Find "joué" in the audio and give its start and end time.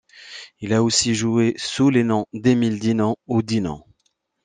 1.13-1.53